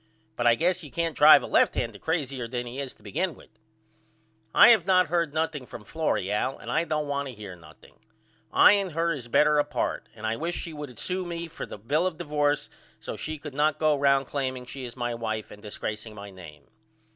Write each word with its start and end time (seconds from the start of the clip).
But 0.35 0.47
I 0.47 0.55
guess 0.55 0.83
you 0.83 0.89
can't 0.89 1.15
drive 1.15 1.43
a 1.43 1.45
left 1.45 1.75
hander 1.75 1.99
crazyer 1.99 2.47
than 2.49 2.65
he 2.65 2.79
is 2.79 2.95
to 2.95 3.03
begin 3.03 3.35
with. 3.35 3.51
I 4.51 4.69
have 4.69 4.87
not 4.87 5.09
heard 5.09 5.31
nothing 5.31 5.67
from 5.67 5.83
Florrie 5.83 6.31
Al 6.31 6.57
and 6.57 6.71
I 6.71 6.85
don't 6.85 7.07
want 7.07 7.27
to 7.27 7.35
hear 7.35 7.55
nothing. 7.55 7.99
I 8.51 8.71
and 8.71 8.93
her 8.93 9.13
is 9.13 9.27
better 9.27 9.59
apart 9.59 10.09
and 10.15 10.25
I 10.25 10.37
wish 10.37 10.55
she 10.55 10.73
would 10.73 10.97
sew 10.97 11.23
me 11.23 11.47
for 11.47 11.65
a 11.69 11.77
bill 11.77 12.07
of 12.07 12.17
divorce 12.17 12.67
so 12.99 13.15
she 13.15 13.37
could 13.37 13.53
not 13.53 13.77
go 13.77 13.95
round 13.95 14.25
claiming 14.25 14.65
she 14.65 14.85
is 14.85 14.95
my 14.97 15.13
wife 15.13 15.51
and 15.51 15.61
disgraceing 15.61 16.15
my 16.15 16.31
name. 16.31 16.63